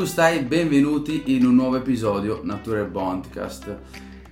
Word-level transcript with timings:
gustai, 0.00 0.40
benvenuti 0.40 1.36
in 1.36 1.44
un 1.44 1.56
nuovo 1.56 1.76
episodio 1.76 2.40
Nature 2.42 2.84
Bondcast. 2.84 3.76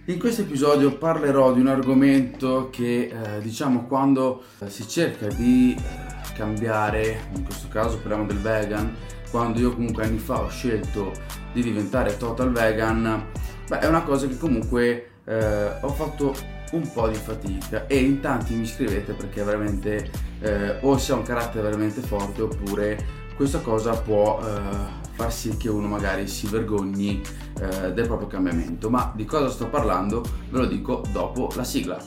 In 0.07 0.19
questo 0.19 0.41
episodio 0.41 0.96
parlerò 0.96 1.53
di 1.53 1.61
un 1.61 1.67
argomento 1.67 2.71
che 2.73 3.12
eh, 3.12 3.41
diciamo 3.43 3.85
quando 3.85 4.45
eh, 4.61 4.71
si 4.71 4.89
cerca 4.89 5.27
di 5.27 5.77
eh, 5.77 6.32
cambiare, 6.35 7.29
in 7.35 7.45
questo 7.45 7.68
caso 7.68 7.99
parliamo 7.99 8.25
del 8.25 8.39
vegan, 8.39 8.96
quando 9.31 9.61
io 9.61 9.75
comunque 9.75 10.04
anni 10.04 10.17
fa 10.17 10.41
ho 10.41 10.49
scelto 10.49 11.12
di 11.53 11.62
diventare 11.62 12.16
total 12.16 12.50
vegan, 12.50 13.27
beh, 13.69 13.80
è 13.80 13.87
una 13.87 14.05
cosa 14.05 14.27
che 14.27 14.39
comunque 14.39 15.11
eh, 15.27 15.66
ho 15.82 15.91
fatto 15.91 16.35
un 16.73 16.91
po' 16.91 17.09
di 17.09 17.14
fatica 17.14 17.86
e 17.86 17.99
in 17.99 18.21
tanti 18.21 18.55
mi 18.55 18.64
scrivete 18.64 19.13
perché 19.13 19.43
veramente 19.43 20.11
eh, 20.41 20.79
o 20.80 20.96
si 20.96 21.13
ha 21.13 21.14
un 21.14 21.25
carattere 21.25 21.64
veramente 21.64 22.00
forte 22.00 22.41
oppure 22.41 23.27
questa 23.36 23.61
cosa 23.61 23.93
può 23.93 24.41
eh, 24.43 25.07
far 25.18 25.32
sì 25.32 25.57
che 25.57 25.68
uno 25.68 25.89
magari 25.89 26.29
si 26.29 26.46
vergogni 26.46 27.21
eh, 27.61 27.93
del 27.93 28.07
proprio 28.07 28.29
cambiamento. 28.29 28.89
Ma 28.89 29.13
di 29.17 29.25
cosa 29.25 29.50
sto 29.50 29.67
parlando 29.67 30.22
ve 30.49 30.58
lo 30.58 30.67
dico 30.67 31.03
dopo 31.11 31.50
la 31.57 31.64
sigla. 31.64 31.99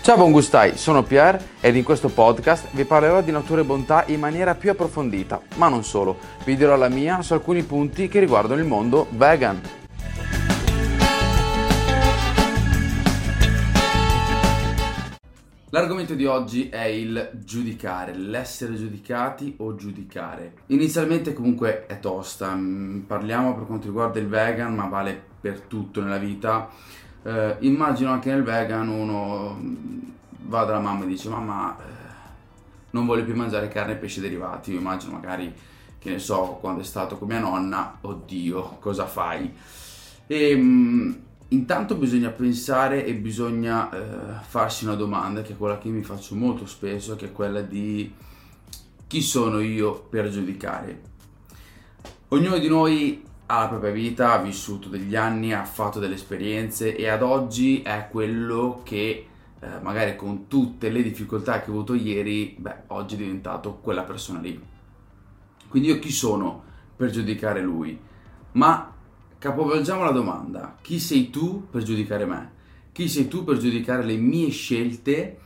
Ciao 0.00 0.16
buon 0.16 0.32
gustai, 0.32 0.78
sono 0.78 1.02
Pierre 1.02 1.56
ed 1.60 1.76
in 1.76 1.84
questo 1.84 2.08
podcast 2.08 2.68
vi 2.70 2.86
parlerò 2.86 3.20
di 3.20 3.30
natura 3.30 3.60
e 3.60 3.64
bontà 3.64 4.04
in 4.06 4.18
maniera 4.18 4.54
più 4.54 4.70
approfondita, 4.70 5.38
ma 5.56 5.68
non 5.68 5.84
solo, 5.84 6.16
vi 6.44 6.56
dirò 6.56 6.76
la 6.76 6.88
mia 6.88 7.20
su 7.20 7.34
alcuni 7.34 7.62
punti 7.62 8.08
che 8.08 8.18
riguardano 8.18 8.58
il 8.58 8.66
mondo 8.66 9.06
vegan. 9.10 9.60
L'argomento 15.70 16.14
di 16.14 16.24
oggi 16.24 16.70
è 16.70 16.84
il 16.84 17.30
giudicare, 17.44 18.14
l'essere 18.14 18.74
giudicati 18.74 19.56
o 19.58 19.74
giudicare. 19.74 20.54
Inizialmente 20.68 21.34
comunque 21.34 21.84
è 21.84 22.00
tosta, 22.00 22.54
mm, 22.54 23.00
parliamo 23.00 23.54
per 23.54 23.66
quanto 23.66 23.88
riguarda 23.88 24.18
il 24.18 24.28
vegan, 24.28 24.74
ma 24.74 24.86
vale 24.86 25.22
per 25.38 25.60
tutto 25.60 26.00
nella 26.00 26.16
vita. 26.16 26.70
Eh, 27.22 27.56
immagino 27.60 28.10
anche 28.10 28.30
nel 28.30 28.42
vegan 28.42 28.88
uno 28.88 29.58
mm, 29.60 29.98
va 30.46 30.64
dalla 30.64 30.80
mamma 30.80 31.04
e 31.04 31.08
dice 31.08 31.28
mamma 31.28 31.76
eh, 31.76 31.82
non 32.92 33.04
voglio 33.04 33.24
più 33.24 33.34
mangiare 33.34 33.68
carne 33.68 33.92
e 33.92 33.96
pesce 33.96 34.22
derivati, 34.22 34.72
io 34.72 34.78
immagino 34.78 35.12
magari 35.12 35.52
che 35.98 36.10
ne 36.10 36.18
so 36.18 36.56
quando 36.60 36.80
è 36.80 36.84
stato 36.84 37.18
con 37.18 37.28
mia 37.28 37.40
nonna, 37.40 37.98
oddio 38.00 38.78
cosa 38.80 39.04
fai? 39.06 39.52
E, 40.26 40.56
mm, 40.56 41.12
Intanto 41.50 41.94
bisogna 41.94 42.28
pensare 42.28 43.06
e 43.06 43.14
bisogna 43.14 43.90
eh, 43.90 44.44
farsi 44.46 44.84
una 44.84 44.94
domanda 44.94 45.40
che 45.40 45.54
è 45.54 45.56
quella 45.56 45.78
che 45.78 45.88
mi 45.88 46.02
faccio 46.02 46.34
molto 46.34 46.66
spesso, 46.66 47.16
che 47.16 47.26
è 47.26 47.32
quella 47.32 47.62
di 47.62 48.12
chi 49.06 49.22
sono 49.22 49.60
io 49.60 49.98
per 50.10 50.28
giudicare. 50.28 51.00
Ognuno 52.28 52.58
di 52.58 52.68
noi 52.68 53.24
ha 53.46 53.60
la 53.60 53.68
propria 53.68 53.90
vita, 53.92 54.32
ha 54.32 54.42
vissuto 54.42 54.90
degli 54.90 55.16
anni, 55.16 55.54
ha 55.54 55.64
fatto 55.64 55.98
delle 55.98 56.16
esperienze 56.16 56.94
e 56.94 57.08
ad 57.08 57.22
oggi 57.22 57.80
è 57.80 58.08
quello 58.10 58.82
che 58.84 59.26
eh, 59.58 59.66
magari 59.80 60.16
con 60.16 60.48
tutte 60.48 60.90
le 60.90 61.02
difficoltà 61.02 61.62
che 61.62 61.70
ho 61.70 61.72
avuto 61.72 61.94
ieri, 61.94 62.56
beh, 62.58 62.82
oggi 62.88 63.14
è 63.14 63.18
diventato 63.18 63.78
quella 63.80 64.02
persona 64.02 64.40
lì. 64.40 64.60
Quindi 65.66 65.88
io 65.88 65.98
chi 65.98 66.10
sono 66.10 66.62
per 66.94 67.08
giudicare 67.08 67.62
lui? 67.62 67.98
Ma 68.52 68.92
Capovolgiamo 69.38 70.02
la 70.02 70.10
domanda. 70.10 70.76
Chi 70.82 70.98
sei 70.98 71.30
tu 71.30 71.68
per 71.70 71.84
giudicare 71.84 72.26
me? 72.26 72.50
Chi 72.90 73.08
sei 73.08 73.28
tu 73.28 73.44
per 73.44 73.58
giudicare 73.58 74.04
le 74.04 74.16
mie 74.16 74.50
scelte 74.50 75.38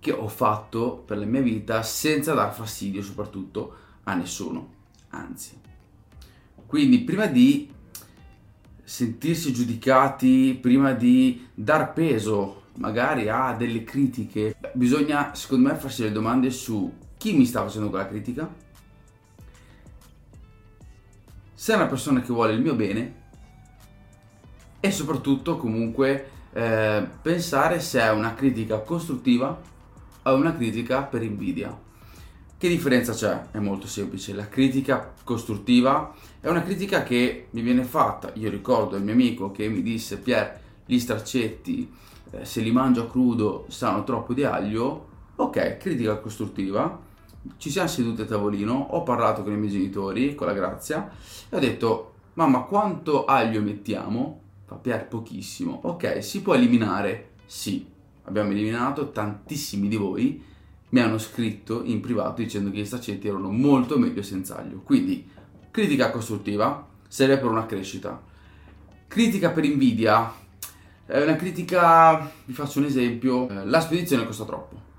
che 0.00 0.10
ho 0.10 0.26
fatto 0.26 1.02
per 1.04 1.18
la 1.18 1.26
mia 1.26 1.42
vita 1.42 1.82
senza 1.82 2.32
dar 2.32 2.54
fastidio 2.54 3.02
soprattutto 3.02 3.74
a 4.04 4.14
nessuno? 4.14 4.72
Anzi. 5.10 5.60
Quindi 6.64 7.00
prima 7.00 7.26
di 7.26 7.70
sentirsi 8.82 9.52
giudicati, 9.52 10.58
prima 10.58 10.92
di 10.92 11.46
dar 11.52 11.92
peso 11.92 12.62
magari 12.78 13.28
a 13.28 13.52
delle 13.52 13.84
critiche, 13.84 14.56
bisogna 14.72 15.34
secondo 15.34 15.68
me 15.68 15.74
farsi 15.76 16.04
le 16.04 16.12
domande 16.12 16.50
su 16.50 16.90
chi 17.18 17.34
mi 17.34 17.44
sta 17.44 17.62
facendo 17.62 17.90
quella 17.90 18.08
critica, 18.08 18.50
se 21.62 21.74
è 21.74 21.76
una 21.76 21.86
persona 21.86 22.20
che 22.20 22.32
vuole 22.32 22.54
il 22.54 22.60
mio 22.60 22.74
bene 22.74 23.14
e 24.80 24.90
soprattutto 24.90 25.56
comunque 25.56 26.30
eh, 26.52 27.06
pensare 27.22 27.78
se 27.78 28.00
è 28.00 28.10
una 28.10 28.34
critica 28.34 28.80
costruttiva 28.80 29.60
o 30.24 30.34
una 30.34 30.56
critica 30.56 31.02
per 31.02 31.22
invidia. 31.22 31.72
Che 32.58 32.68
differenza 32.68 33.12
c'è? 33.12 33.52
È 33.52 33.60
molto 33.60 33.86
semplice. 33.86 34.34
La 34.34 34.48
critica 34.48 35.14
costruttiva 35.22 36.12
è 36.40 36.48
una 36.48 36.64
critica 36.64 37.04
che 37.04 37.46
mi 37.50 37.60
viene 37.60 37.84
fatta. 37.84 38.32
Io 38.34 38.50
ricordo 38.50 38.96
il 38.96 39.04
mio 39.04 39.12
amico 39.12 39.52
che 39.52 39.68
mi 39.68 39.82
disse 39.82 40.18
Pier, 40.18 40.58
gli 40.84 40.98
straccetti 40.98 41.88
eh, 42.32 42.44
se 42.44 42.60
li 42.60 42.72
mangio 42.72 43.02
a 43.02 43.08
crudo 43.08 43.66
sanno 43.68 44.02
troppo 44.02 44.34
di 44.34 44.42
aglio. 44.42 45.10
Ok, 45.36 45.76
critica 45.76 46.16
costruttiva 46.16 47.10
ci 47.56 47.70
siamo 47.70 47.88
seduti 47.88 48.22
a 48.22 48.24
tavolino, 48.24 48.72
ho 48.72 49.02
parlato 49.02 49.42
con 49.42 49.52
i 49.52 49.56
miei 49.56 49.70
genitori, 49.70 50.34
con 50.34 50.46
la 50.46 50.52
grazia, 50.52 51.10
e 51.48 51.56
ho 51.56 51.58
detto, 51.58 52.14
mamma 52.34 52.60
quanto 52.60 53.24
aglio 53.24 53.60
mettiamo? 53.60 54.40
Fa 54.64 54.76
Pier 54.76 55.06
pochissimo. 55.06 55.80
Ok, 55.84 56.22
si 56.22 56.40
può 56.42 56.54
eliminare? 56.54 57.30
Sì, 57.46 57.86
abbiamo 58.24 58.50
eliminato, 58.50 59.10
tantissimi 59.10 59.88
di 59.88 59.96
voi 59.96 60.50
mi 60.90 61.00
hanno 61.00 61.18
scritto 61.18 61.82
in 61.84 62.00
privato 62.00 62.42
dicendo 62.42 62.70
che 62.70 62.78
gli 62.78 62.84
staccetti 62.84 63.26
erano 63.26 63.50
molto 63.50 63.98
meglio 63.98 64.22
senza 64.22 64.58
aglio. 64.58 64.80
Quindi, 64.84 65.26
critica 65.70 66.10
costruttiva 66.10 66.86
serve 67.08 67.38
per 67.38 67.46
una 67.46 67.64
crescita. 67.64 68.20
Critica 69.08 69.50
per 69.50 69.64
invidia 69.64 70.32
è 71.06 71.22
una 71.22 71.36
critica, 71.36 72.30
vi 72.44 72.52
faccio 72.52 72.78
un 72.78 72.84
esempio, 72.84 73.48
eh, 73.48 73.64
la 73.64 73.80
spedizione 73.80 74.26
costa 74.26 74.44
troppo 74.44 74.90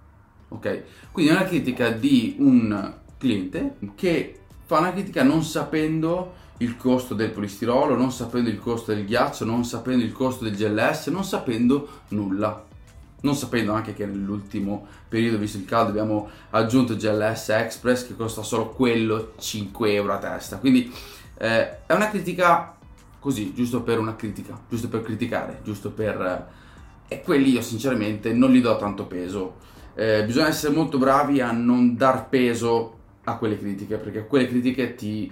ok? 0.54 0.84
Quindi 1.12 1.32
è 1.32 1.36
una 1.36 1.46
critica 1.46 1.90
di 1.90 2.36
un 2.40 2.94
cliente 3.18 3.76
che 3.96 4.40
fa 4.66 4.80
una 4.80 4.92
critica 4.92 5.24
non 5.24 5.44
sapendo 5.44 6.42
il 6.58 6.78
costo 6.78 7.14
del 7.14 7.32
polistirolo, 7.32 7.96
non 7.96 8.12
sapendo 8.12 8.50
il 8.50 8.60
costo 8.60 8.94
del 8.94 9.06
ghiaccio, 9.06 9.46
non 9.46 9.66
sapendo 9.66 10.04
il 10.04 10.12
costo 10.12 10.44
del 10.44 10.56
GLS, 10.56 11.08
non 11.08 11.24
sapendo 11.24 12.02
nulla. 12.10 12.72
Non 13.22 13.36
sapendo 13.36 13.72
anche 13.74 13.94
che 13.94 14.06
nell'ultimo 14.06 14.86
periodo, 15.08 15.38
visto 15.38 15.58
il 15.58 15.66
caldo, 15.66 15.90
abbiamo 15.90 16.30
aggiunto 16.50 16.96
GLS 16.96 17.50
Express 17.50 18.06
che 18.08 18.16
costa 18.16 18.44
solo 18.44 18.70
quello 18.70 19.34
5 19.38 19.94
euro 19.94 20.14
a 20.14 20.18
testa. 20.18 20.58
Quindi 20.58 20.92
eh, 21.38 21.86
è 21.86 21.94
una 21.94 22.10
critica 22.10 22.76
così, 23.20 23.54
giusto 23.54 23.82
per 23.82 24.00
una 24.00 24.16
critica, 24.18 24.60
giusto 24.70 24.90
per 24.90 25.02
criticare, 25.02 25.62
giusto 25.64 25.92
per... 25.92 26.22
Eh, 26.22 27.16
e 27.16 27.22
quelli 27.22 27.52
io 27.52 27.62
sinceramente 27.62 28.34
non 28.34 28.52
gli 28.52 28.62
do 28.62 28.76
tanto 28.76 29.06
peso 29.06 29.56
eh, 29.96 30.24
bisogna 30.26 30.48
essere 30.48 30.74
molto 30.74 30.98
bravi 30.98 31.42
a 31.42 31.52
non 31.52 31.96
dar 31.96 32.28
peso 32.30 32.98
a 33.26 33.38
quelle 33.38 33.58
critiche, 33.58 33.98
perché 33.98 34.26
quelle 34.26 34.48
critiche 34.48 34.96
ti, 34.96 35.32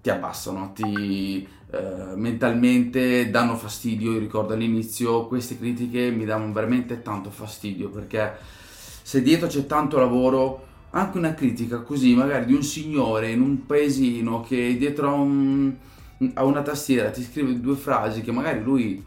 ti 0.00 0.10
abbassano, 0.10 0.72
ti 0.74 1.46
eh, 1.70 2.12
mentalmente 2.14 3.30
danno 3.30 3.56
fastidio. 3.56 4.12
Io 4.12 4.18
ricordo 4.18 4.54
all'inizio 4.54 5.26
queste 5.26 5.58
critiche 5.58 6.10
mi 6.10 6.24
davano 6.24 6.52
veramente 6.52 7.02
tanto 7.02 7.30
fastidio, 7.30 7.88
perché 7.88 8.36
se 9.02 9.22
dietro 9.22 9.48
c'è 9.48 9.66
tanto 9.66 9.98
lavoro, 9.98 10.66
anche 10.90 11.18
una 11.18 11.34
critica 11.34 11.80
così, 11.80 12.14
magari 12.14 12.46
di 12.46 12.54
un 12.54 12.62
signore 12.62 13.30
in 13.30 13.40
un 13.40 13.66
paesino 13.66 14.42
che 14.42 14.76
dietro 14.78 15.08
a, 15.08 15.12
un, 15.12 15.74
a 16.34 16.44
una 16.44 16.62
tastiera 16.62 17.10
ti 17.10 17.22
scrive 17.22 17.60
due 17.60 17.76
frasi 17.76 18.22
che 18.22 18.32
magari 18.32 18.62
lui 18.62 19.04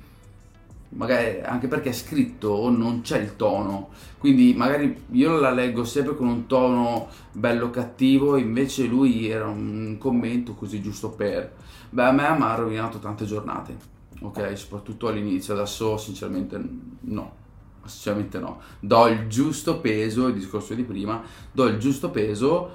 magari 0.91 1.41
anche 1.41 1.67
perché 1.67 1.89
è 1.89 1.93
scritto 1.93 2.69
non 2.69 3.01
c'è 3.01 3.19
il 3.19 3.35
tono. 3.35 3.89
Quindi 4.17 4.53
magari 4.55 5.03
io 5.11 5.39
la 5.39 5.51
leggo 5.51 5.83
sempre 5.83 6.15
con 6.15 6.27
un 6.27 6.47
tono 6.47 7.07
bello 7.31 7.69
cattivo 7.69 8.37
invece 8.37 8.85
lui 8.85 9.27
era 9.27 9.47
un 9.47 9.97
commento 9.99 10.53
così 10.53 10.81
giusto 10.81 11.09
per. 11.09 11.53
Beh 11.89 12.03
a 12.03 12.11
me 12.11 12.29
mi 12.37 12.43
ha 12.43 12.55
rovinato 12.55 12.99
tante 12.99 13.25
giornate 13.25 13.99
ok? 14.21 14.57
Soprattutto 14.57 15.07
all'inizio 15.07 15.53
adesso 15.53 15.97
sinceramente 15.97 16.61
no 17.01 17.39
sinceramente 17.85 18.39
no. 18.39 18.61
Do 18.79 19.07
il 19.07 19.27
giusto 19.27 19.79
peso 19.79 20.27
il 20.27 20.35
discorso 20.35 20.73
di 20.73 20.83
prima 20.83 21.21
do 21.51 21.65
il 21.65 21.77
giusto 21.77 22.09
peso 22.09 22.71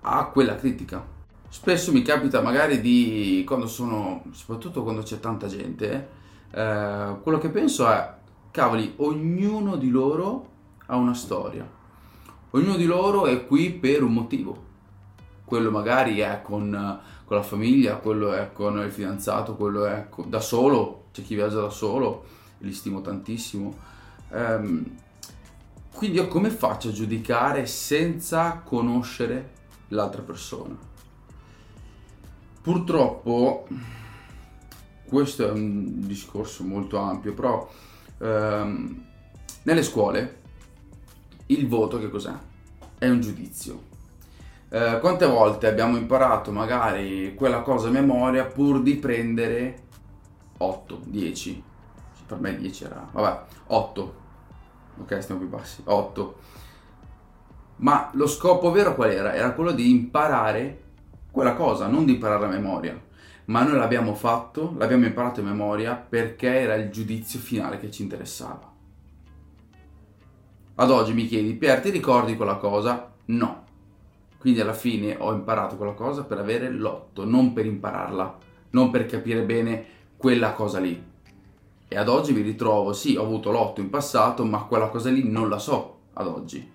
a 0.00 0.26
quella 0.26 0.56
critica. 0.56 1.04
Spesso 1.48 1.92
mi 1.92 2.02
capita 2.02 2.40
magari 2.40 2.80
di 2.80 3.42
quando 3.46 3.66
sono 3.66 4.24
soprattutto 4.32 4.82
quando 4.82 5.02
c'è 5.02 5.20
tanta 5.20 5.46
gente 5.46 6.15
eh, 6.50 7.16
quello 7.22 7.38
che 7.38 7.50
penso 7.50 7.88
è, 7.88 8.14
cavoli, 8.50 8.94
ognuno 8.96 9.76
di 9.76 9.90
loro 9.90 10.48
ha 10.86 10.96
una 10.96 11.14
storia. 11.14 11.68
Ognuno 12.50 12.76
di 12.76 12.86
loro 12.86 13.26
è 13.26 13.46
qui 13.46 13.70
per 13.70 14.02
un 14.02 14.12
motivo. 14.12 14.64
Quello 15.44 15.70
magari 15.70 16.18
è 16.18 16.40
con, 16.42 17.00
con 17.24 17.36
la 17.36 17.42
famiglia, 17.42 17.96
quello 17.96 18.32
è 18.32 18.52
con 18.52 18.78
il 18.78 18.90
fidanzato, 18.90 19.56
quello 19.56 19.84
è 19.84 20.08
con, 20.08 20.28
da 20.30 20.40
solo, 20.40 21.06
c'è 21.12 21.22
chi 21.22 21.34
viaggia 21.34 21.60
da 21.60 21.70
solo, 21.70 22.24
li 22.58 22.72
stimo 22.72 23.00
tantissimo. 23.00 23.74
Um, 24.30 24.84
quindi 25.94 26.16
io 26.16 26.28
come 26.28 26.50
faccio 26.50 26.88
a 26.88 26.92
giudicare 26.92 27.66
senza 27.66 28.60
conoscere 28.64 29.52
l'altra 29.88 30.22
persona? 30.22 30.76
Purtroppo 32.60 33.66
questo 35.08 35.48
è 35.48 35.50
un 35.50 36.06
discorso 36.06 36.64
molto 36.64 36.98
ampio, 36.98 37.34
però 37.34 37.68
ehm, 38.18 39.04
nelle 39.62 39.82
scuole 39.82 40.40
il 41.46 41.68
voto 41.68 41.98
che 41.98 42.10
cos'è? 42.10 42.32
È 42.98 43.08
un 43.08 43.20
giudizio. 43.20 43.94
Eh, 44.68 44.98
quante 45.00 45.26
volte 45.26 45.68
abbiamo 45.68 45.96
imparato 45.96 46.50
magari 46.50 47.34
quella 47.34 47.60
cosa 47.60 47.88
a 47.88 47.92
memoria 47.92 48.44
pur 48.44 48.82
di 48.82 48.96
prendere 48.96 49.84
8, 50.58 51.00
10? 51.04 51.62
Per 52.26 52.38
me 52.40 52.56
10 52.56 52.84
era... 52.84 53.08
vabbè, 53.10 53.40
8. 53.66 54.14
Ok, 55.02 55.22
stiamo 55.22 55.40
più 55.40 55.48
bassi. 55.48 55.82
8. 55.84 56.36
Ma 57.76 58.10
lo 58.14 58.26
scopo 58.26 58.70
vero 58.70 58.94
qual 58.94 59.10
era? 59.10 59.34
Era 59.34 59.52
quello 59.52 59.72
di 59.72 59.90
imparare 59.90 60.82
quella 61.30 61.54
cosa, 61.54 61.86
non 61.86 62.04
di 62.04 62.14
imparare 62.14 62.46
a 62.46 62.48
memoria. 62.48 62.98
Ma 63.46 63.62
noi 63.62 63.76
l'abbiamo 63.76 64.14
fatto, 64.14 64.74
l'abbiamo 64.76 65.06
imparato 65.06 65.40
a 65.40 65.44
memoria 65.44 65.94
perché 65.94 66.48
era 66.60 66.74
il 66.74 66.90
giudizio 66.90 67.38
finale 67.38 67.78
che 67.78 67.90
ci 67.90 68.02
interessava. 68.02 68.72
Ad 70.78 70.90
oggi 70.90 71.14
mi 71.14 71.26
chiedi, 71.26 71.54
Pier, 71.54 71.80
ti 71.80 71.90
ricordi 71.90 72.36
quella 72.36 72.56
cosa? 72.56 73.12
No. 73.26 73.64
Quindi 74.38 74.60
alla 74.60 74.74
fine 74.74 75.16
ho 75.18 75.32
imparato 75.32 75.76
quella 75.76 75.94
cosa 75.94 76.24
per 76.24 76.38
avere 76.38 76.70
l'otto, 76.70 77.24
non 77.24 77.52
per 77.52 77.66
impararla, 77.66 78.38
non 78.70 78.90
per 78.90 79.06
capire 79.06 79.42
bene 79.42 79.84
quella 80.16 80.52
cosa 80.52 80.78
lì. 80.78 81.02
E 81.88 81.96
ad 81.96 82.08
oggi 82.08 82.32
mi 82.32 82.42
ritrovo, 82.42 82.92
sì, 82.92 83.16
ho 83.16 83.22
avuto 83.22 83.50
l'otto 83.52 83.80
in 83.80 83.90
passato, 83.90 84.44
ma 84.44 84.64
quella 84.64 84.88
cosa 84.88 85.08
lì 85.10 85.28
non 85.28 85.48
la 85.48 85.58
so 85.58 85.98
ad 86.14 86.26
oggi. 86.26 86.74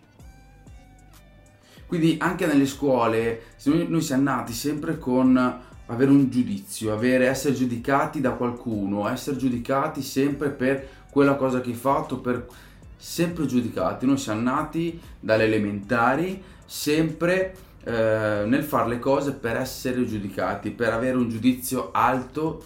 Quindi 1.86 2.16
anche 2.20 2.46
nelle 2.46 2.66
scuole 2.66 3.42
noi 3.66 4.02
siamo 4.02 4.24
nati 4.24 4.54
sempre 4.54 4.98
con 4.98 5.60
avere 5.88 6.12
un 6.12 6.30
giudizio, 6.30 6.94
avere, 6.94 7.28
essere 7.28 7.54
giudicati 7.54 8.22
da 8.22 8.32
qualcuno, 8.32 9.08
essere 9.08 9.38
giudicati 9.38 10.02
sempre 10.02 10.50
per 10.50 10.88
quella 11.12 11.36
cosa 11.36 11.62
che 11.62 11.70
hai 11.70 11.76
fatto, 11.76 12.20
per 12.20 12.48
sempre 12.96 13.46
giudicati. 13.46 14.06
Noi 14.06 14.18
siamo 14.18 14.42
nati 14.42 15.00
dalle 15.20 15.46
elementari 15.46 16.42
sempre 16.66 17.56
eh, 17.84 18.44
nel 18.46 18.64
fare 18.64 18.88
le 18.88 19.00
cose 19.00 19.34
per 19.34 19.58
essere 19.58 20.06
giudicati, 20.06 20.72
per 20.72 20.94
avere 20.94 21.18
un 21.18 21.30
giudizio 21.30 21.90
alto 21.92 22.64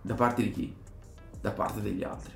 da 0.00 0.14
parte 0.14 0.42
di 0.42 0.50
chi? 0.50 0.74
Da 1.40 1.50
parte 1.50 1.80
degli 1.80 2.02
altri. 2.02 2.32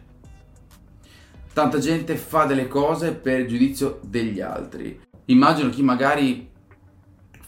Tanta 1.52 1.78
gente 1.78 2.16
fa 2.16 2.44
delle 2.44 2.68
cose 2.68 3.12
per 3.12 3.40
il 3.40 3.48
giudizio 3.48 3.98
degli 4.02 4.40
altri. 4.40 5.00
Immagino 5.26 5.70
chi 5.70 5.82
magari 5.82 6.50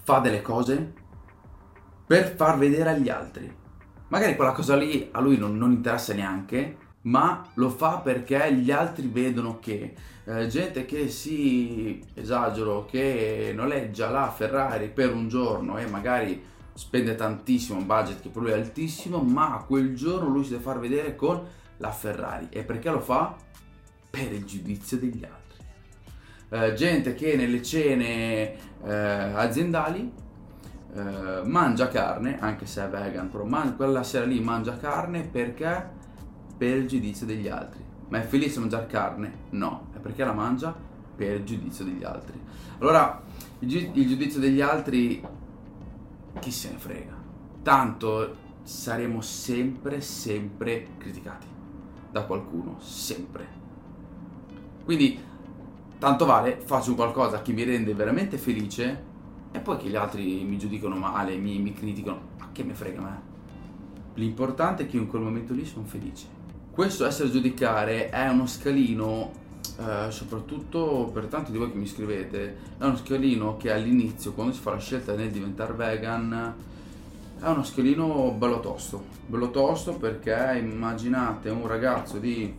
fa 0.02 0.18
delle 0.18 0.42
cose 0.42 0.92
per 2.14 2.36
far 2.36 2.56
vedere 2.58 2.90
agli 2.90 3.08
altri. 3.08 3.52
Magari 4.06 4.36
quella 4.36 4.52
cosa 4.52 4.76
lì 4.76 5.08
a 5.10 5.18
lui 5.18 5.36
non, 5.36 5.58
non 5.58 5.72
interessa 5.72 6.14
neanche, 6.14 6.76
ma 7.02 7.44
lo 7.54 7.70
fa 7.70 7.98
perché 7.98 8.54
gli 8.54 8.70
altri 8.70 9.08
vedono 9.08 9.58
che 9.58 9.94
eh, 10.24 10.46
gente 10.46 10.84
che 10.84 11.08
si 11.08 12.00
esagero, 12.14 12.84
che 12.84 13.50
noleggia 13.52 14.10
la 14.10 14.30
Ferrari 14.30 14.90
per 14.90 15.12
un 15.12 15.26
giorno 15.26 15.76
e 15.76 15.86
magari 15.86 16.40
spende 16.72 17.16
tantissimo, 17.16 17.80
un 17.80 17.86
budget 17.86 18.22
che 18.22 18.28
per 18.28 18.42
lui 18.42 18.52
è 18.52 18.54
altissimo, 18.54 19.18
ma 19.18 19.64
quel 19.66 19.96
giorno 19.96 20.28
lui 20.28 20.44
si 20.44 20.50
deve 20.50 20.62
far 20.62 20.78
vedere 20.78 21.16
con 21.16 21.44
la 21.78 21.90
Ferrari. 21.90 22.46
E 22.50 22.62
perché 22.62 22.90
lo 22.90 23.00
fa? 23.00 23.34
Per 24.08 24.32
il 24.32 24.44
giudizio 24.44 24.98
degli 24.98 25.24
altri. 25.24 25.64
Eh, 26.50 26.74
gente 26.74 27.14
che 27.14 27.34
nelle 27.34 27.60
cene 27.60 28.54
eh, 28.84 28.92
aziendali 28.92 30.22
eh, 30.94 31.42
mangia 31.44 31.88
carne, 31.88 32.38
anche 32.38 32.66
se 32.66 32.84
è 32.84 32.88
vegan, 32.88 33.28
però 33.30 33.44
man- 33.44 33.76
quella 33.76 34.02
sera 34.02 34.24
lì 34.24 34.40
mangia 34.40 34.76
carne 34.76 35.22
perché? 35.22 36.02
per 36.56 36.76
il 36.76 36.86
giudizio 36.86 37.26
degli 37.26 37.48
altri. 37.48 37.82
Ma 38.08 38.18
è 38.18 38.22
felice 38.22 38.60
mangiare 38.60 38.86
carne? 38.86 39.32
No, 39.50 39.88
è 39.94 39.98
perché 39.98 40.24
la 40.24 40.32
mangia 40.32 40.74
per 41.16 41.36
il 41.36 41.44
giudizio 41.44 41.84
degli 41.84 42.04
altri. 42.04 42.40
Allora, 42.78 43.20
il, 43.58 43.68
gi- 43.68 43.90
il 43.94 44.06
giudizio 44.08 44.40
degli 44.40 44.60
altri, 44.60 45.22
chi 46.38 46.50
se 46.50 46.70
ne 46.70 46.78
frega? 46.78 47.12
Tanto 47.62 48.36
saremo 48.62 49.20
sempre, 49.20 50.00
sempre 50.00 50.88
criticati 50.98 51.46
da 52.10 52.22
qualcuno, 52.24 52.76
sempre. 52.80 53.46
Quindi, 54.84 55.18
tanto 55.98 56.24
vale, 56.24 56.60
faccio 56.64 56.94
qualcosa 56.94 57.42
che 57.42 57.52
mi 57.52 57.64
rende 57.64 57.94
veramente 57.94 58.38
felice 58.38 59.12
e 59.54 59.60
poi 59.60 59.76
che 59.76 59.88
gli 59.88 59.96
altri 59.96 60.42
mi 60.42 60.58
giudicano 60.58 60.96
male, 60.96 61.36
mi, 61.36 61.58
mi 61.60 61.72
criticano, 61.72 62.20
ma 62.38 62.48
che 62.50 62.64
me 62.64 62.74
frega 62.74 63.00
me? 63.00 63.32
L'importante 64.14 64.82
è 64.82 64.86
che 64.86 64.96
io 64.96 65.02
in 65.02 65.08
quel 65.08 65.22
momento 65.22 65.54
lì 65.54 65.64
sono 65.64 65.86
felice 65.86 66.42
questo 66.74 67.06
essere 67.06 67.30
giudicare 67.30 68.10
è 68.10 68.28
uno 68.28 68.48
scalino, 68.48 69.30
eh, 69.78 70.10
soprattutto 70.10 71.08
per 71.12 71.26
tanti 71.26 71.52
di 71.52 71.58
voi 71.58 71.70
che 71.70 71.78
mi 71.78 71.86
scrivete, 71.86 72.56
è 72.78 72.84
uno 72.84 72.96
scalino 72.96 73.56
che 73.56 73.72
all'inizio, 73.72 74.32
quando 74.32 74.52
si 74.52 74.58
fa 74.58 74.72
la 74.72 74.80
scelta 74.80 75.14
nel 75.14 75.30
diventare 75.30 75.72
vegan, 75.74 76.54
è 77.38 77.46
uno 77.46 77.62
scalino 77.62 78.34
bello 78.36 78.58
tosto. 78.58 79.04
Bello 79.24 79.52
tosto 79.52 79.92
perché 79.92 80.58
immaginate 80.60 81.48
un 81.50 81.68
ragazzo 81.68 82.18
di 82.18 82.52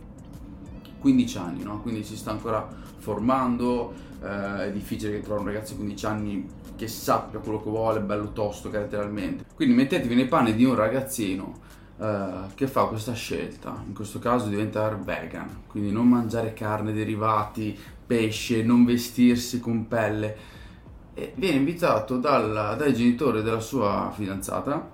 15 0.98 1.36
anni, 1.36 1.62
no? 1.62 1.82
quindi 1.82 2.02
si 2.02 2.16
sta 2.16 2.30
ancora 2.30 2.66
formando, 2.96 3.92
eh, 4.22 4.68
è 4.68 4.72
difficile 4.72 5.12
che 5.12 5.20
trovi 5.20 5.40
un 5.40 5.46
ragazzo 5.48 5.72
di 5.72 5.80
15 5.80 6.06
anni 6.06 6.48
che 6.76 6.88
sappia 6.88 7.40
quello 7.40 7.62
che 7.62 7.70
vuole, 7.70 8.00
bello 8.00 8.32
tosto 8.32 8.70
caratterialmente. 8.70 9.44
Quindi 9.54 9.74
mettetevi 9.74 10.14
nei 10.14 10.26
panni 10.26 10.54
di 10.54 10.64
un 10.64 10.74
ragazzino 10.74 11.54
uh, 11.96 12.54
che 12.54 12.66
fa 12.66 12.84
questa 12.84 13.14
scelta, 13.14 13.82
in 13.86 13.94
questo 13.94 14.18
caso 14.18 14.48
diventare 14.48 14.96
vegan, 15.02 15.62
quindi 15.66 15.90
non 15.90 16.08
mangiare 16.08 16.52
carne, 16.52 16.92
derivati, 16.92 17.76
pesce, 18.06 18.62
non 18.62 18.84
vestirsi 18.84 19.58
con 19.58 19.88
pelle, 19.88 20.54
e 21.14 21.32
viene 21.36 21.56
invitato 21.56 22.18
dal, 22.18 22.76
dai 22.76 22.92
genitori 22.92 23.42
della 23.42 23.60
sua 23.60 24.12
fidanzata 24.14 24.86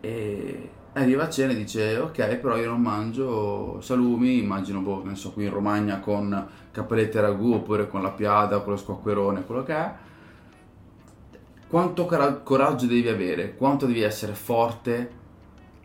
e 0.00 0.70
arriva 0.92 1.24
a 1.24 1.30
cena 1.30 1.52
e 1.52 1.56
dice 1.56 1.96
ok 1.96 2.36
però 2.36 2.58
io 2.58 2.68
non 2.68 2.82
mangio 2.82 3.80
salumi, 3.80 4.38
immagino 4.38 4.80
boh, 4.80 5.02
ne 5.04 5.14
so 5.14 5.32
qui 5.32 5.44
in 5.44 5.50
Romagna 5.50 6.00
con 6.00 6.46
cappellette 6.70 7.20
ragù 7.22 7.54
oppure 7.54 7.88
con 7.88 8.02
la 8.02 8.10
piada, 8.10 8.60
con 8.60 8.72
lo 8.72 8.78
squacquerone, 8.78 9.46
quello 9.46 9.62
che 9.62 9.74
è 9.74 9.94
quanto 11.68 12.06
coraggio 12.06 12.86
devi 12.86 13.08
avere, 13.08 13.54
quanto 13.56 13.86
devi 13.86 14.02
essere 14.02 14.34
forte 14.34 15.24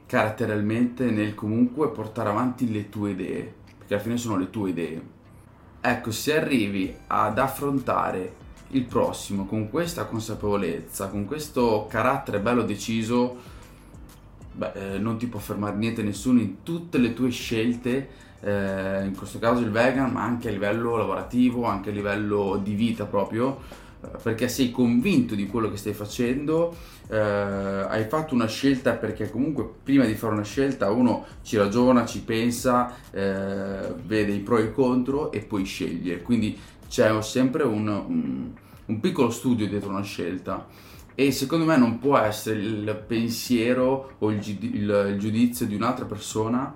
caratterialmente 0.05 1.09
nel 1.09 1.33
comunque 1.33 1.89
portare 1.89 2.29
avanti 2.29 2.71
le 2.71 2.89
tue 2.89 3.11
idee, 3.11 3.53
perché 3.77 3.93
alla 3.93 4.03
fine 4.03 4.17
sono 4.17 4.37
le 4.37 4.49
tue 4.49 4.69
idee. 4.69 5.01
Ecco, 5.79 6.11
se 6.11 6.37
arrivi 6.37 6.93
ad 7.07 7.39
affrontare 7.39 8.39
il 8.69 8.83
prossimo 8.83 9.45
con 9.45 9.69
questa 9.69 10.05
consapevolezza, 10.05 11.07
con 11.07 11.25
questo 11.25 11.87
carattere 11.89 12.39
bello 12.39 12.63
deciso, 12.63 13.37
beh, 14.53 14.71
eh, 14.73 14.97
non 14.99 15.17
ti 15.17 15.27
può 15.27 15.39
fermare 15.39 15.75
niente 15.75 16.03
nessuno 16.03 16.39
in 16.39 16.61
tutte 16.61 16.97
le 16.97 17.13
tue 17.13 17.29
scelte, 17.31 18.09
eh, 18.41 19.05
in 19.05 19.15
questo 19.15 19.39
caso 19.39 19.61
il 19.61 19.71
vegan, 19.71 20.11
ma 20.11 20.23
anche 20.23 20.49
a 20.49 20.51
livello 20.51 20.95
lavorativo, 20.97 21.65
anche 21.65 21.89
a 21.89 21.93
livello 21.93 22.59
di 22.61 22.73
vita 22.75 23.05
proprio 23.05 23.59
perché 24.21 24.47
sei 24.47 24.71
convinto 24.71 25.35
di 25.35 25.47
quello 25.47 25.69
che 25.69 25.77
stai 25.77 25.93
facendo, 25.93 26.75
eh, 27.07 27.17
hai 27.17 28.05
fatto 28.05 28.33
una 28.33 28.47
scelta 28.47 28.93
perché 28.93 29.29
comunque 29.29 29.69
prima 29.83 30.05
di 30.05 30.15
fare 30.15 30.33
una 30.33 30.43
scelta 30.43 30.89
uno 30.91 31.25
ci 31.43 31.57
ragiona, 31.57 32.05
ci 32.05 32.21
pensa, 32.21 32.95
eh, 33.11 33.93
vede 34.05 34.31
i 34.33 34.39
pro 34.39 34.57
e 34.57 34.63
i 34.63 34.71
contro 34.71 35.31
e 35.31 35.39
poi 35.39 35.63
sceglie. 35.65 36.21
Quindi 36.21 36.57
c'è 36.87 37.21
sempre 37.21 37.63
un, 37.63 37.87
un, 37.87 38.49
un 38.85 38.99
piccolo 38.99 39.29
studio 39.29 39.67
dietro 39.67 39.89
una 39.89 40.03
scelta 40.03 40.67
e 41.13 41.31
secondo 41.31 41.65
me 41.65 41.77
non 41.77 41.99
può 41.99 42.17
essere 42.17 42.59
il 42.59 43.03
pensiero 43.05 44.13
o 44.19 44.31
il, 44.31 44.39
il, 44.47 45.09
il 45.11 45.17
giudizio 45.19 45.65
di 45.65 45.75
un'altra 45.75 46.05
persona 46.05 46.73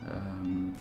ehm, 0.00 0.74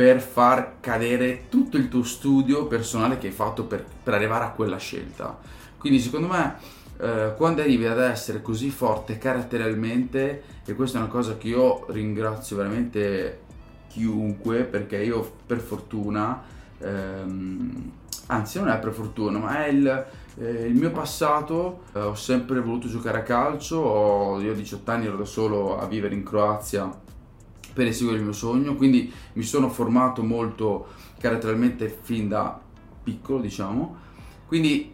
per 0.00 0.18
far 0.22 0.76
cadere 0.80 1.48
tutto 1.50 1.76
il 1.76 1.88
tuo 1.88 2.02
studio 2.04 2.66
personale 2.66 3.18
che 3.18 3.26
hai 3.26 3.34
fatto 3.34 3.64
per, 3.64 3.84
per 4.02 4.14
arrivare 4.14 4.44
a 4.44 4.52
quella 4.52 4.78
scelta. 4.78 5.38
Quindi 5.76 6.00
secondo 6.00 6.26
me 6.26 6.56
eh, 6.98 7.34
quando 7.36 7.60
arrivi 7.60 7.84
ad 7.84 8.00
essere 8.00 8.40
così 8.40 8.70
forte 8.70 9.18
caratterialmente, 9.18 10.42
e 10.64 10.74
questa 10.74 10.96
è 10.96 11.02
una 11.02 11.10
cosa 11.10 11.36
che 11.36 11.48
io 11.48 11.84
ringrazio 11.90 12.56
veramente 12.56 13.40
chiunque, 13.88 14.62
perché 14.64 14.96
io 15.02 15.34
per 15.44 15.58
fortuna, 15.58 16.44
ehm, 16.78 17.92
anzi 18.28 18.58
non 18.58 18.68
è 18.68 18.78
per 18.78 18.94
fortuna, 18.94 19.38
ma 19.38 19.66
è 19.66 19.68
il, 19.68 20.06
eh, 20.38 20.64
il 20.64 20.76
mio 20.76 20.92
passato, 20.92 21.82
eh, 21.92 21.98
ho 22.00 22.14
sempre 22.14 22.60
voluto 22.60 22.88
giocare 22.88 23.18
a 23.18 23.22
calcio, 23.22 23.76
ho, 23.76 24.40
io 24.40 24.52
a 24.52 24.54
18 24.54 24.90
anni 24.90 25.04
ero 25.04 25.18
da 25.18 25.26
solo 25.26 25.78
a 25.78 25.86
vivere 25.86 26.14
in 26.14 26.22
Croazia 26.22 27.08
per 27.72 27.86
eseguire 27.86 28.18
il 28.18 28.24
mio 28.24 28.32
sogno, 28.32 28.74
quindi 28.74 29.12
mi 29.34 29.42
sono 29.42 29.68
formato 29.68 30.22
molto 30.22 30.86
caratterialmente 31.18 31.88
fin 31.88 32.28
da 32.28 32.58
piccolo, 33.02 33.40
diciamo. 33.40 33.96
Quindi 34.46 34.92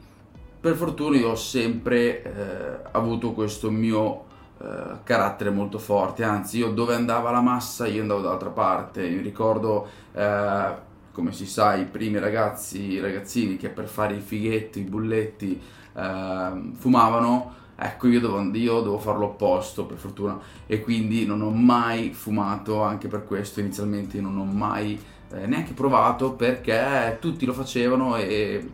per 0.61 0.75
fortuna 0.75 1.17
io 1.17 1.31
ho 1.31 1.37
sempre 1.37 2.23
eh, 2.23 2.79
avuto 2.93 3.33
questo 3.33 3.71
mio 3.71 4.25
eh, 4.59 4.99
carattere 5.03 5.51
molto 5.51 5.79
forte, 5.79 6.25
anzi 6.25 6.59
io 6.59 6.71
dove 6.71 6.95
andava 6.95 7.31
la 7.31 7.41
massa 7.41 7.87
io 7.87 8.01
andavo 8.01 8.21
dall'altra 8.21 8.51
parte, 8.51 9.09
mi 9.09 9.21
ricordo 9.21 9.87
eh, 10.13 10.85
come 11.13 11.33
si 11.33 11.47
sa 11.47 11.75
i 11.75 11.85
primi 11.85 12.19
ragazzi, 12.19 12.93
i 12.93 13.01
ragazzini 13.01 13.57
che 13.57 13.69
per 13.69 13.87
fare 13.87 14.17
i 14.17 14.21
fighetti, 14.21 14.81
i 14.81 14.85
bulletti 14.85 15.61
eh, 15.95 16.71
fumavano, 16.75 17.55
ecco 17.77 18.09
io 18.09 18.21
devo, 18.21 18.41
io 18.41 18.81
devo 18.81 18.99
fare 18.99 19.19
l'opposto 19.19 19.85
per 19.85 19.99
fortuna 19.99 20.39
e 20.67 20.81
quindi 20.81 21.27
non 21.27 21.43
ho 21.43 21.51
mai 21.51 22.13
fumato, 22.13 22.83
anche 22.83 23.09
per 23.09 23.25
questo 23.25 23.61
inizialmente 23.61 24.21
non 24.21 24.39
ho 24.39 24.45
mai 24.45 25.01
eh, 25.33 25.47
neanche 25.47 25.73
provato 25.73 26.33
perché 26.33 27.17
tutti 27.21 27.45
lo 27.45 27.53
facevano 27.53 28.17
e 28.17 28.71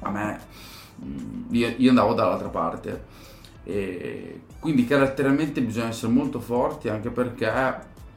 a 0.00 0.10
me 0.10 0.40
mm, 1.04 1.54
io, 1.54 1.74
io 1.76 1.88
andavo 1.90 2.14
dall'altra 2.14 2.48
parte. 2.48 3.20
E 3.64 4.40
quindi 4.58 4.84
caratterialmente 4.84 5.62
bisogna 5.62 5.88
essere 5.88 6.12
molto 6.12 6.40
forti 6.40 6.88
anche 6.88 7.10
perché 7.10 7.50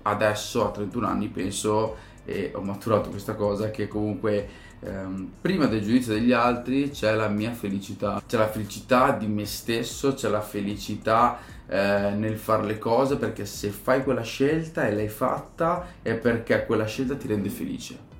adesso 0.01 0.67
a 0.67 0.71
31 0.71 1.07
anni 1.07 1.27
penso 1.27 1.95
e 2.25 2.51
ho 2.53 2.61
maturato 2.61 3.09
questa 3.09 3.35
cosa 3.35 3.69
che 3.69 3.87
comunque 3.87 4.47
ehm, 4.85 5.31
prima 5.41 5.65
del 5.65 5.81
giudizio 5.81 6.13
degli 6.13 6.31
altri 6.31 6.91
c'è 6.91 7.13
la 7.15 7.27
mia 7.27 7.51
felicità, 7.51 8.21
c'è 8.25 8.37
la 8.37 8.49
felicità 8.49 9.11
di 9.11 9.27
me 9.27 9.45
stesso, 9.45 10.13
c'è 10.13 10.29
la 10.29 10.41
felicità 10.41 11.39
eh, 11.67 12.11
nel 12.15 12.37
fare 12.37 12.65
le 12.65 12.77
cose 12.77 13.17
perché 13.17 13.45
se 13.45 13.69
fai 13.69 14.03
quella 14.03 14.21
scelta 14.21 14.87
e 14.87 14.93
l'hai 14.93 15.09
fatta 15.09 15.87
è 16.01 16.13
perché 16.13 16.65
quella 16.65 16.85
scelta 16.85 17.15
ti 17.15 17.27
rende 17.27 17.49
felice. 17.49 18.13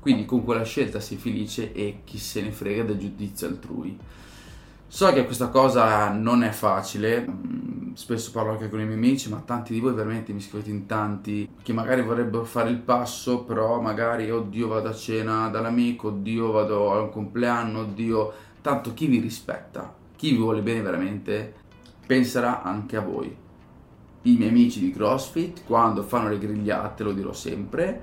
Quindi 0.00 0.24
con 0.24 0.44
quella 0.44 0.64
scelta 0.64 1.00
sei 1.00 1.18
felice 1.18 1.72
e 1.72 2.00
chi 2.04 2.18
se 2.18 2.40
ne 2.40 2.50
frega 2.50 2.84
del 2.84 2.98
giudizio 2.98 3.46
altrui. 3.48 3.98
So 4.90 5.12
che 5.12 5.26
questa 5.26 5.48
cosa 5.48 6.10
non 6.14 6.42
è 6.42 6.48
facile, 6.48 7.20
mm, 7.20 7.92
spesso 7.92 8.30
parlo 8.30 8.52
anche 8.52 8.70
con 8.70 8.80
i 8.80 8.86
miei 8.86 8.96
amici, 8.96 9.28
ma 9.28 9.42
tanti 9.44 9.74
di 9.74 9.80
voi 9.80 9.92
veramente 9.92 10.32
mi 10.32 10.40
scrivete 10.40 10.70
in 10.70 10.86
tanti 10.86 11.46
che 11.62 11.74
magari 11.74 12.00
vorrebbero 12.00 12.44
fare 12.44 12.70
il 12.70 12.78
passo, 12.78 13.44
però 13.44 13.82
magari 13.82 14.30
oddio 14.30 14.66
vado 14.66 14.88
a 14.88 14.94
cena 14.94 15.48
dall'amico, 15.50 16.08
oddio 16.08 16.50
vado 16.52 16.92
a 16.94 17.02
un 17.02 17.10
compleanno, 17.10 17.80
oddio, 17.80 18.32
tanto 18.62 18.94
chi 18.94 19.06
vi 19.08 19.20
rispetta, 19.20 19.94
chi 20.16 20.30
vi 20.30 20.38
vuole 20.38 20.62
bene 20.62 20.80
veramente, 20.80 21.54
penserà 22.06 22.62
anche 22.62 22.96
a 22.96 23.02
voi. 23.02 23.36
I 24.22 24.36
miei 24.38 24.48
amici 24.48 24.80
di 24.80 24.90
CrossFit, 24.90 25.64
quando 25.66 26.02
fanno 26.02 26.30
le 26.30 26.38
grigliate, 26.38 27.02
lo 27.02 27.12
dirò 27.12 27.34
sempre, 27.34 28.02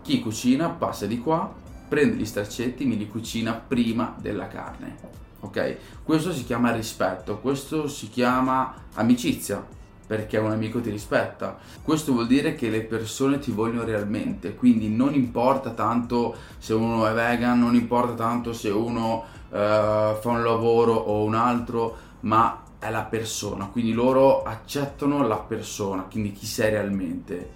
chi 0.00 0.20
cucina 0.20 0.68
passa 0.68 1.06
di 1.06 1.18
qua, 1.18 1.52
prende 1.88 2.14
gli 2.14 2.24
straccetti, 2.24 2.86
me 2.86 2.94
li 2.94 3.08
cucina 3.08 3.52
prima 3.52 4.14
della 4.20 4.46
carne 4.46 5.28
ok? 5.40 5.76
Questo 6.02 6.32
si 6.32 6.44
chiama 6.44 6.72
rispetto, 6.72 7.38
questo 7.38 7.88
si 7.88 8.08
chiama 8.08 8.74
amicizia, 8.94 9.64
perché 10.06 10.38
un 10.38 10.50
amico 10.50 10.80
ti 10.80 10.90
rispetta. 10.90 11.56
Questo 11.82 12.12
vuol 12.12 12.26
dire 12.26 12.56
che 12.56 12.68
le 12.68 12.82
persone 12.82 13.38
ti 13.38 13.52
vogliono 13.52 13.84
realmente, 13.84 14.54
quindi 14.54 14.88
non 14.88 15.14
importa 15.14 15.70
tanto 15.70 16.34
se 16.58 16.72
uno 16.74 17.06
è 17.06 17.12
vegan, 17.12 17.60
non 17.60 17.76
importa 17.76 18.14
tanto 18.14 18.52
se 18.52 18.70
uno 18.70 19.24
uh, 19.50 19.54
fa 19.54 20.20
un 20.24 20.42
lavoro 20.42 20.94
o 20.94 21.22
un 21.22 21.34
altro, 21.34 21.96
ma 22.20 22.64
è 22.80 22.90
la 22.90 23.02
persona, 23.04 23.66
quindi 23.66 23.92
loro 23.92 24.42
accettano 24.42 25.26
la 25.26 25.38
persona, 25.38 26.02
quindi 26.02 26.32
chi 26.32 26.46
sei 26.46 26.70
realmente 26.70 27.50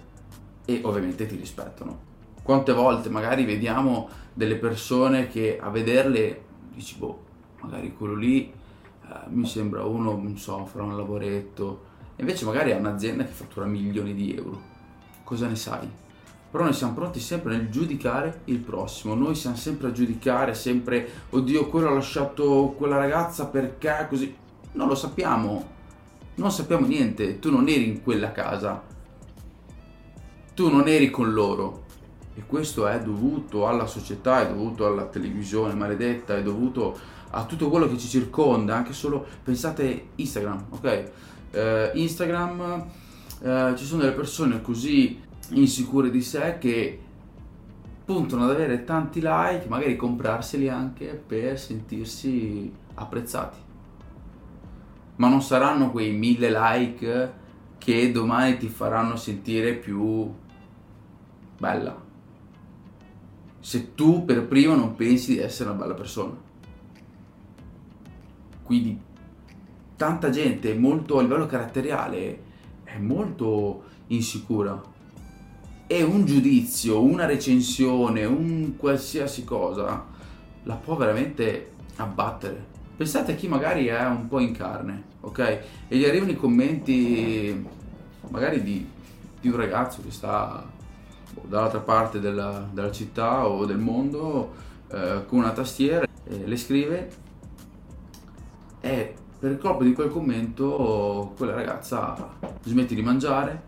e 0.63 0.79
ovviamente 0.83 1.25
ti 1.25 1.35
rispettano. 1.35 2.13
Quante 2.41 2.73
volte 2.73 3.09
magari 3.09 3.43
vediamo 3.43 4.07
delle 4.33 4.55
persone 4.55 5.27
che 5.27 5.57
a 5.59 5.69
vederle 5.69 6.43
dici 6.73 6.95
boh, 6.97 7.23
magari 7.65 7.93
quello 7.93 8.15
lì 8.15 8.49
eh, 8.49 9.29
mi 9.29 9.45
sembra 9.45 9.83
uno, 9.83 10.11
non 10.11 10.37
so, 10.37 10.65
farà 10.65 10.83
un 10.83 10.95
lavoretto, 10.95 11.93
invece 12.17 12.45
magari 12.45 12.71
è 12.71 12.77
un'azienda 12.77 13.23
che 13.23 13.31
fattura 13.31 13.65
milioni 13.65 14.13
di 14.13 14.35
euro. 14.35 14.73
Cosa 15.23 15.47
ne 15.47 15.55
sai? 15.55 15.89
Però 16.49 16.63
noi 16.63 16.73
siamo 16.73 16.93
pronti 16.93 17.19
sempre 17.19 17.57
nel 17.57 17.69
giudicare 17.69 18.41
il 18.45 18.59
prossimo, 18.59 19.13
noi 19.13 19.35
siamo 19.35 19.57
sempre 19.57 19.89
a 19.89 19.91
giudicare, 19.91 20.53
sempre, 20.53 21.07
oddio, 21.31 21.67
quello 21.67 21.89
ha 21.89 21.93
lasciato 21.93 22.73
quella 22.77 22.97
ragazza 22.97 23.47
perché 23.47 24.05
così. 24.07 24.33
Non 24.71 24.87
lo 24.87 24.95
sappiamo, 24.95 25.67
non 26.35 26.51
sappiamo 26.51 26.85
niente, 26.85 27.39
tu 27.39 27.51
non 27.51 27.67
eri 27.67 27.87
in 27.87 28.03
quella 28.03 28.31
casa, 28.31 28.81
tu 30.53 30.69
non 30.69 30.87
eri 30.87 31.09
con 31.09 31.33
loro. 31.33 31.83
E 32.37 32.43
questo 32.45 32.87
è 32.87 33.01
dovuto 33.01 33.67
alla 33.67 33.85
società, 33.85 34.41
è 34.41 34.47
dovuto 34.49 34.85
alla 34.85 35.05
televisione 35.05 35.73
maledetta, 35.73 36.35
è 36.35 36.43
dovuto 36.43 36.97
a 37.37 37.43
tutto 37.43 37.69
quello 37.69 37.89
che 37.89 37.97
ci 37.97 38.07
circonda, 38.07 38.77
anche 38.77 38.93
solo 38.93 39.25
pensate 39.43 40.07
Instagram, 40.15 40.67
ok? 40.69 41.11
Uh, 41.51 41.97
Instagram 41.97 42.85
uh, 43.41 43.75
ci 43.75 43.83
sono 43.83 44.01
delle 44.01 44.13
persone 44.13 44.61
così 44.61 45.21
insicure 45.49 46.09
di 46.09 46.21
sé 46.21 46.57
che 46.59 46.99
puntano 48.05 48.45
ad 48.45 48.51
avere 48.51 48.85
tanti 48.85 49.19
like, 49.21 49.65
magari 49.67 49.97
comprarseli 49.97 50.69
anche 50.69 51.07
per 51.07 51.59
sentirsi 51.59 52.71
apprezzati. 52.93 53.57
Ma 55.17 55.27
non 55.27 55.41
saranno 55.41 55.91
quei 55.91 56.11
mille 56.11 56.49
like 56.49 57.33
che 57.77 58.11
domani 58.11 58.57
ti 58.57 58.67
faranno 58.69 59.17
sentire 59.17 59.73
più 59.73 60.31
bella. 61.57 62.01
Se 63.59 63.93
tu 63.93 64.23
per 64.23 64.45
primo 64.45 64.75
non 64.75 64.95
pensi 64.95 65.33
di 65.33 65.39
essere 65.39 65.69
una 65.69 65.79
bella 65.79 65.93
persona. 65.95 66.43
Quindi 68.65 68.99
tanta 69.95 70.31
gente 70.31 70.73
molto 70.73 71.19
a 71.19 71.21
livello 71.21 71.45
caratteriale 71.45 72.41
è 72.83 72.97
molto 72.97 73.83
insicura. 74.07 74.81
E 75.87 76.01
un 76.01 76.25
giudizio, 76.25 77.01
una 77.03 77.25
recensione, 77.25 78.25
un 78.25 78.75
qualsiasi 78.75 79.43
cosa 79.43 80.03
la 80.63 80.75
può 80.75 80.95
veramente 80.95 81.73
abbattere. 81.97 82.73
Pensate 82.97 83.33
a 83.33 83.35
chi 83.35 83.47
magari 83.47 83.85
è 83.85 84.05
un 84.05 84.27
po' 84.27 84.39
in 84.39 84.51
carne, 84.51 85.03
ok? 85.21 85.39
E 85.87 85.97
gli 85.97 86.05
arrivano 86.05 86.31
i 86.31 86.35
commenti 86.35 87.65
magari 88.29 88.63
di, 88.63 88.87
di 89.39 89.47
un 89.47 89.57
ragazzo 89.57 90.01
che 90.01 90.11
sta 90.11 90.65
boh, 91.33 91.43
dall'altra 91.47 91.79
parte 91.79 92.19
della, 92.19 92.67
della, 92.71 92.91
città 92.91 93.47
o 93.47 93.65
del 93.65 93.77
mondo 93.77 94.53
eh, 94.89 95.23
con 95.27 95.39
una 95.39 95.51
tastiera 95.51 96.07
e 96.23 96.47
le 96.47 96.57
scrive 96.57 97.23
e 98.85 99.15
per 99.39 99.57
colpa 99.57 99.83
di 99.83 99.93
quel 99.93 100.11
commento 100.11 101.33
quella 101.35 101.55
ragazza 101.55 102.37
smette 102.61 102.93
di 102.93 103.01
mangiare, 103.01 103.63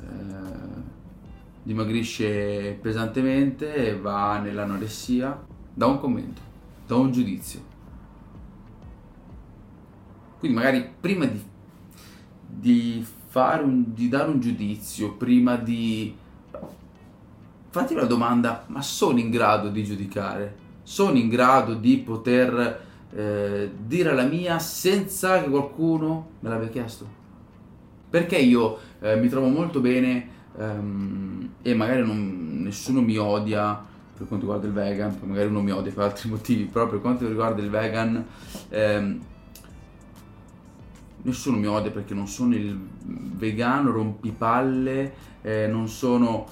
eh, 0.00 0.04
dimagrisce 1.64 2.78
pesantemente 2.80 3.74
e 3.74 3.98
va 3.98 4.38
nell'anoressia 4.38 5.44
da 5.74 5.86
un 5.86 5.98
commento, 5.98 6.40
da 6.86 6.94
un 6.94 7.10
giudizio. 7.10 7.60
Quindi 10.38 10.56
magari 10.58 10.88
prima 11.00 11.24
di, 11.24 11.42
di, 12.46 13.06
un, 13.34 13.94
di 13.94 14.08
dare 14.08 14.30
un 14.30 14.38
giudizio, 14.38 15.14
prima 15.14 15.56
di... 15.56 16.16
Fatti 17.68 17.94
la 17.94 18.04
domanda, 18.04 18.64
ma 18.68 18.80
sono 18.80 19.18
in 19.18 19.30
grado 19.30 19.70
di 19.70 19.82
giudicare? 19.82 20.56
Sono 20.84 21.18
in 21.18 21.28
grado 21.28 21.74
di 21.74 21.96
poter 21.98 22.92
eh, 23.14 23.70
dire 23.76 24.12
la 24.12 24.24
mia 24.24 24.58
senza 24.58 25.40
che 25.42 25.48
qualcuno 25.48 26.30
me 26.40 26.48
l'abbia 26.48 26.68
chiesto. 26.68 27.22
Perché 28.10 28.36
io 28.36 28.78
eh, 29.00 29.16
mi 29.16 29.28
trovo 29.28 29.48
molto 29.48 29.80
bene 29.80 30.28
ehm, 30.58 31.50
e 31.62 31.74
magari 31.74 32.04
non, 32.04 32.62
nessuno 32.62 33.00
mi 33.00 33.16
odia 33.16 33.92
per 34.16 34.28
quanto 34.28 34.46
riguarda 34.46 34.66
il 34.66 34.72
vegan, 34.72 35.18
magari 35.24 35.48
uno 35.48 35.60
mi 35.60 35.72
odia 35.72 35.92
per 35.92 36.04
altri 36.04 36.28
motivi, 36.30 36.64
però 36.64 36.88
per 36.88 37.00
quanto 37.00 37.26
riguarda 37.26 37.60
il 37.60 37.70
vegan 37.70 38.24
ehm, 38.68 39.20
nessuno 41.22 41.56
mi 41.56 41.66
odia 41.66 41.90
perché 41.90 42.14
non 42.14 42.28
sono 42.28 42.54
il 42.54 42.78
vegano 43.06 43.90
rompipalle, 43.90 45.14
eh, 45.42 45.66
non 45.66 45.88
sono... 45.88 46.46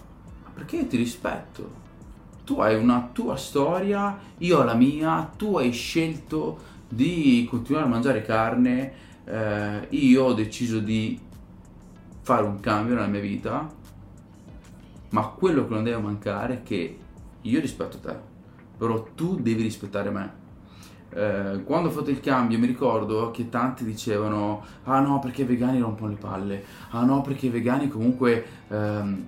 perché 0.55 0.77
io 0.77 0.87
ti 0.87 0.97
rispetto 0.97 1.82
tu 2.45 2.61
hai 2.61 2.77
una 2.77 3.09
tua 3.13 3.37
storia, 3.37 4.19
io 4.39 4.59
ho 4.59 4.65
la 4.65 4.75
mia, 4.75 5.31
tu 5.37 5.57
hai 5.57 5.73
scelto 5.73 6.71
di 6.89 7.47
continuare 7.49 7.87
a 7.87 7.89
mangiare 7.89 8.23
carne, 8.23 8.93
eh, 9.25 9.87
io 9.91 10.25
ho 10.25 10.33
deciso 10.35 10.79
di 10.79 11.19
fare 12.21 12.45
un 12.45 12.61
cambio 12.61 12.95
nella 12.95 13.07
mia 13.07 13.21
vita, 13.21 13.71
ma 15.11 15.27
quello 15.29 15.67
che 15.67 15.75
non 15.75 15.85
deve 15.85 16.01
mancare 16.01 16.55
è 16.55 16.63
che 16.63 16.99
io 17.41 17.61
rispetto 17.61 17.99
te, 17.99 18.17
però 18.77 19.07
tu 19.15 19.37
devi 19.41 19.63
rispettare 19.63 20.11
me. 20.11 20.41
Eh, 21.15 21.63
quando 21.65 21.89
ho 21.89 21.93
fatto 21.93 22.09
il 22.09 22.21
cambio 22.21 22.59
mi 22.59 22.67
ricordo 22.67 23.31
che 23.33 23.51
tanti 23.51 23.85
dicevano 23.85 24.65
ah 24.85 25.01
no 25.01 25.19
perché 25.19 25.43
i 25.43 25.45
vegani 25.45 25.79
rompono 25.79 26.11
le 26.11 26.17
palle, 26.17 26.65
ah 26.91 27.05
no 27.05 27.21
perché 27.21 27.47
i 27.47 27.51
vegani 27.51 27.89
comunque 27.89 28.45
ehm, 28.69 29.27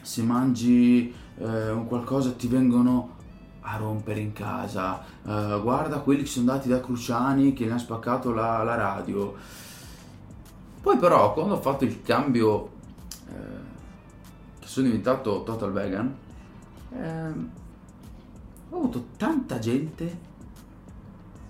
se 0.00 0.22
mangi 0.22 1.12
eh, 1.38 1.70
un 1.70 1.86
qualcosa 1.86 2.32
ti 2.32 2.48
vengono 2.48 3.18
a 3.62 3.76
rompere 3.76 4.20
in 4.20 4.32
casa. 4.32 5.02
Uh, 5.22 5.60
guarda 5.60 5.98
quelli 6.00 6.22
che 6.22 6.28
sono 6.28 6.50
andati 6.50 6.68
da 6.68 6.80
Cruciani 6.80 7.52
che 7.52 7.64
gli 7.64 7.68
hanno 7.68 7.78
spaccato 7.78 8.32
la, 8.32 8.62
la 8.62 8.74
radio. 8.74 9.34
Poi 10.80 10.96
però 10.96 11.34
quando 11.34 11.54
ho 11.54 11.60
fatto 11.60 11.84
il 11.84 12.00
cambio, 12.02 12.70
eh, 13.28 13.68
sono 14.64 14.86
diventato 14.86 15.42
total 15.42 15.72
vegan, 15.72 16.16
eh, 16.92 17.28
ho 18.70 18.76
avuto 18.76 19.08
tanta 19.18 19.58
gente 19.58 20.28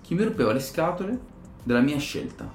che 0.01 0.15
mi 0.15 0.23
rompeva 0.23 0.51
le 0.51 0.59
scatole 0.59 1.19
della 1.63 1.79
mia 1.79 1.97
scelta, 1.97 2.51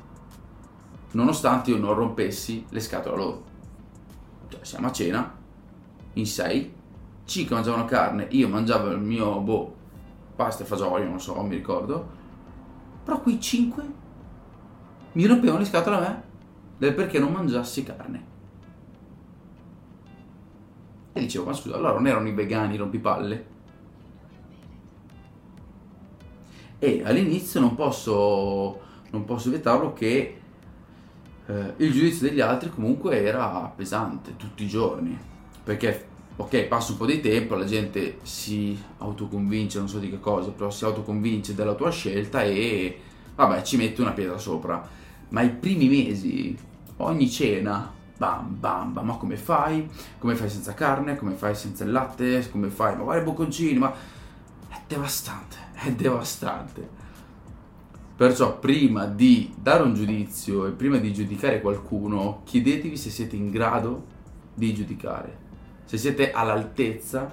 nonostante 1.13 1.71
io 1.71 1.79
non 1.79 1.95
rompessi 1.95 2.67
le 2.69 2.81
scatole 2.81 3.15
a 3.15 3.19
loro. 3.19 3.45
Cioè, 4.49 4.63
siamo 4.63 4.89
a 4.89 4.93
cena, 4.93 5.35
in 6.13 6.27
sei, 6.27 6.75
cinque 7.27 7.55
mangiavano 7.55 7.85
carne, 7.85 8.29
io 8.31 8.49
mangiavo 8.49 8.91
il 8.93 9.01
mio, 9.01 9.41
boh, 9.41 9.75
pasta 10.35 10.63
e 10.63 10.67
fagioli, 10.67 11.05
non 11.05 11.21
so, 11.21 11.41
mi 11.43 11.57
ricordo, 11.57 12.09
però 13.05 13.21
quei 13.21 13.39
cinque 13.41 13.85
mi 15.13 15.27
rompevano 15.27 15.59
le 15.59 15.65
scatole 15.65 15.97
a 15.97 16.01
me 16.01 16.23
del 16.79 16.95
perché 16.95 17.19
non 17.19 17.33
mangiassi 17.33 17.83
carne. 17.83 18.35
E 21.13 21.21
dicevo, 21.21 21.47
ma 21.47 21.53
scusa, 21.55 21.77
allora 21.77 21.95
non 21.95 22.07
erano 22.07 22.29
i 22.29 22.33
vegani 22.33 22.77
rompipalle? 22.77 23.47
E 26.79 27.03
all'inizio 27.05 27.59
non 27.59 27.75
posso, 27.75 28.81
non 29.11 29.25
posso 29.25 29.49
vietarlo 29.49 29.95
che 29.95 30.41
eh, 31.47 31.75
il 31.77 31.93
giudizio 31.93 32.29
degli 32.29 32.41
altri 32.41 32.69
comunque 32.69 33.23
era 33.23 33.73
pesante 33.75 34.37
tutti 34.37 34.65
i 34.65 34.69
giorni. 34.69 35.19
Perché, 35.65 36.07
ok, 36.37 36.65
passa 36.65 36.93
un 36.93 36.99
po' 36.99 37.07
di 37.07 37.21
tempo, 37.21 37.55
la 37.55 37.65
gente 37.65 38.19
si 38.23 38.79
autoconvince, 38.99 39.79
non 39.79 39.89
so 39.89 39.99
di 39.99 40.11
che 40.11 40.21
cosa, 40.21 40.51
però 40.51 40.71
si 40.71 40.85
autoconvince 40.85 41.55
della 41.55 41.75
tua 41.75 41.91
scelta 41.91 42.43
e 42.43 43.01
vabbè, 43.35 43.63
ci 43.63 43.77
mette 43.77 44.03
una 44.03 44.13
pietra 44.13 44.39
sopra. 44.39 44.87
Ma 45.29 45.43
i 45.43 45.51
primi 45.51 45.89
mesi, 45.89 46.57
ogni 46.99 47.31
cena, 47.31 47.93
bam 48.17 48.59
bam 48.59 48.93
bam, 48.93 49.07
ma 49.07 49.17
come 49.17 49.37
fai? 49.37 49.89
Come 50.19 50.35
fai 50.35 50.49
senza 50.49 50.75
carne? 50.75 51.17
Come 51.17 51.33
fai 51.33 51.55
senza 51.55 51.85
il 51.85 51.91
latte? 51.91 52.49
Come 52.51 52.69
fai? 52.69 52.97
Ma 52.97 53.03
guarda 53.03 53.23
i 53.23 53.25
bocconcini, 53.25 53.79
ma 53.79 53.93
è 54.69 54.79
devastante, 54.87 55.57
è 55.73 55.91
devastante. 55.93 57.05
Perciò 58.17 58.59
prima 58.59 59.05
di 59.05 59.53
dare 59.59 59.83
un 59.83 59.95
giudizio 59.95 60.67
e 60.67 60.71
prima 60.71 60.97
di 60.97 61.13
giudicare 61.13 61.61
qualcuno, 61.61 62.43
chiedetevi 62.45 62.97
se 62.97 63.11
siete 63.11 63.37
in 63.37 63.51
grado 63.51 64.15
di 64.55 64.73
giudicare, 64.73 65.39
se 65.87 65.97
siete 65.97 66.33
all'altezza 66.33 67.33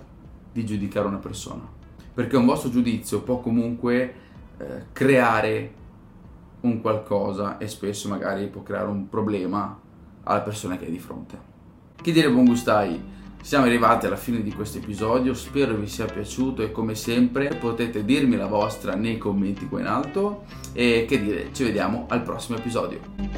di 0.51 0.65
giudicare 0.65 1.07
una 1.07 1.17
persona. 1.17 1.67
Perché 2.13 2.37
un 2.37 2.45
vostro 2.45 2.69
giudizio 2.69 3.21
può 3.21 3.39
comunque 3.39 4.13
eh, 4.57 4.83
creare 4.93 5.73
un 6.61 6.79
qualcosa 6.79 7.57
e 7.57 7.67
spesso 7.67 8.07
magari 8.07 8.47
può 8.47 8.61
creare 8.61 8.87
un 8.87 9.09
problema 9.09 9.77
alla 10.23 10.41
persona 10.41 10.77
che 10.77 10.85
è 10.85 10.89
di 10.89 10.99
fronte. 10.99 11.51
Che 12.01 12.11
dire 12.11 12.29
buon 12.29 12.45
gustai? 12.45 13.11
Siamo 13.41 13.65
arrivati 13.65 14.05
alla 14.05 14.15
fine 14.15 14.41
di 14.41 14.53
questo 14.53 14.77
episodio, 14.77 15.33
spero 15.33 15.75
vi 15.75 15.87
sia 15.87 16.05
piaciuto 16.05 16.61
e 16.61 16.71
come 16.71 16.95
sempre 16.95 17.49
potete 17.55 18.05
dirmi 18.05 18.37
la 18.37 18.47
vostra 18.47 18.95
nei 18.95 19.17
commenti 19.17 19.67
qua 19.67 19.81
in 19.81 19.87
alto 19.87 20.45
e 20.71 21.05
che 21.05 21.21
dire, 21.21 21.49
ci 21.51 21.63
vediamo 21.63 22.05
al 22.07 22.21
prossimo 22.21 22.57
episodio. 22.57 23.32